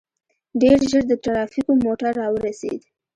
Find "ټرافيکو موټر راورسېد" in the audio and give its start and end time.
1.23-2.81